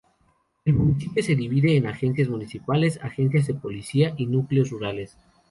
El 0.65 0.73
municipio 0.73 1.21
de 1.23 1.35
divide 1.35 1.77
en 1.77 1.85
agencias 1.85 2.27
municipales, 2.27 2.97
agencias 3.03 3.45
de 3.45 3.53
policía 3.53 4.15
y 4.17 4.25
núcleos 4.25 4.71
rurales. 4.71 5.15